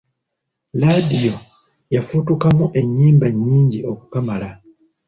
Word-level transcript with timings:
Laadiyo 0.79 1.35
yafutukamu 1.95 2.65
ennyimba 2.79 3.27
nnyingi 3.31 3.79
okukamala. 3.91 4.49